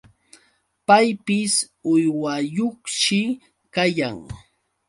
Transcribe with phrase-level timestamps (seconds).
[0.87, 1.53] Paypis
[1.91, 3.21] uywayuqshi
[3.73, 4.17] kayan.